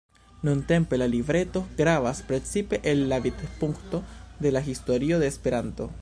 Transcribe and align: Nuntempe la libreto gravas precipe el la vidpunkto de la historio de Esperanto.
Nuntempe 0.47 0.97
la 0.97 1.07
libreto 1.11 1.61
gravas 1.81 2.23
precipe 2.31 2.81
el 2.93 3.07
la 3.13 3.19
vidpunkto 3.27 4.01
de 4.39 4.51
la 4.51 4.61
historio 4.75 5.19
de 5.19 5.27
Esperanto. 5.27 5.89